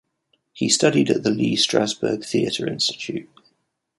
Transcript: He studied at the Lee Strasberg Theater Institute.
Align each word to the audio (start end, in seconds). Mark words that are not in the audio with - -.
He 0.51 0.67
studied 0.67 1.11
at 1.11 1.21
the 1.21 1.29
Lee 1.29 1.55
Strasberg 1.55 2.25
Theater 2.25 2.65
Institute. 2.65 3.29